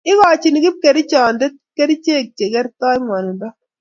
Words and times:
ikochini 0.11 0.59
kipkerichonde 0.63 1.45
kerchek 1.75 2.27
che 2.37 2.45
kertoi 2.53 2.97
ng'wonindo 3.01 3.47